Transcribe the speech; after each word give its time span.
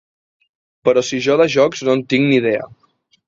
Però 0.89 1.03
si 1.09 1.19
jo 1.27 1.35
de 1.43 1.47
jocs 1.57 1.85
no 1.89 1.97
en 1.99 2.03
tinc 2.15 2.27
ni 2.31 2.35
idea. 2.45 2.65